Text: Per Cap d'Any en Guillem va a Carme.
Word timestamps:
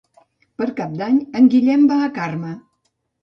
Per 0.61 0.67
Cap 0.79 0.95
d'Any 1.01 1.19
en 1.41 1.51
Guillem 1.55 1.85
va 1.93 1.99
a 2.05 2.09
Carme. 2.17 2.55